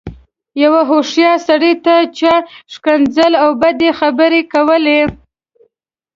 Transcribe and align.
يوه 0.63 0.81
هوښيار 0.89 1.37
سړي 1.49 1.73
ته 1.85 1.95
چا 2.17 2.33
ښکنځلې 2.73 3.37
او 3.43 3.49
بدې 3.61 3.89
خبرې 3.99 4.41
کولې. 4.53 5.01